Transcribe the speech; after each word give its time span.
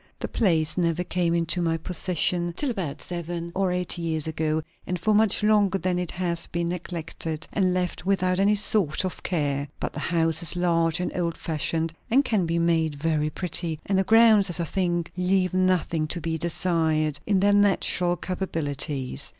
The 0.19 0.27
place 0.27 0.79
never 0.79 1.03
came 1.03 1.35
into 1.35 1.61
my 1.61 1.77
possession 1.77 2.53
till 2.57 2.71
about 2.71 3.03
seven 3.03 3.51
or 3.53 3.71
eight 3.71 3.99
years 3.99 4.25
ago; 4.25 4.63
and 4.87 4.97
for 4.99 5.13
much 5.13 5.43
longer 5.43 5.77
than 5.77 5.97
that 5.97 6.01
it 6.01 6.11
has 6.13 6.47
been 6.47 6.69
neglected 6.69 7.45
and 7.53 7.71
left 7.71 8.03
without 8.03 8.39
any 8.39 8.55
sort 8.55 9.05
of 9.05 9.21
care. 9.21 9.67
But 9.79 9.93
the 9.93 9.99
house 9.99 10.41
is 10.41 10.55
large 10.55 10.99
and 10.99 11.15
old 11.15 11.37
fashioned, 11.37 11.93
and 12.09 12.25
can 12.25 12.47
be 12.47 12.57
made 12.57 12.95
very 12.95 13.29
pretty; 13.29 13.79
and 13.85 13.95
the 13.99 14.03
grounds, 14.03 14.49
as 14.49 14.59
I 14.59 14.65
think, 14.65 15.11
leave 15.15 15.53
nothing 15.53 16.07
to 16.07 16.19
be 16.19 16.35
desired, 16.35 17.19
in 17.27 17.39
their 17.39 17.53
natural 17.53 18.15
capabilities. 18.15 19.29